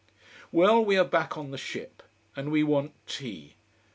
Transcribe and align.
Well, 0.51 0.83
we 0.83 0.97
are 0.97 1.05
back 1.05 1.37
on 1.37 1.51
the 1.51 1.59
ship. 1.59 2.01
And 2.35 2.49
we 2.51 2.63
want 2.63 2.93
tea. 3.05 3.53